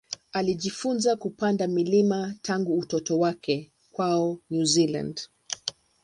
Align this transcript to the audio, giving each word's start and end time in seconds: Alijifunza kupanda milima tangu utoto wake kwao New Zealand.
Alijifunza 0.31 1.15
kupanda 1.15 1.67
milima 1.67 2.33
tangu 2.41 2.77
utoto 2.77 3.19
wake 3.19 3.71
kwao 3.91 4.37
New 4.49 4.65
Zealand. 4.65 5.21